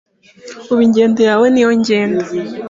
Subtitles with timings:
[0.71, 2.23] ubu ingendo yawe niyo ngenda”